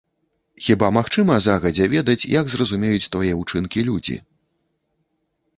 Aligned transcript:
Хіба 0.67 0.87
магчыма 0.97 1.35
загадзя 1.47 1.85
ведаць, 1.93 2.17
як 2.39 2.45
зразумеюць 2.53 3.09
твае 3.17 3.33
ўчынкі 3.41 3.79
людзі? 3.91 4.17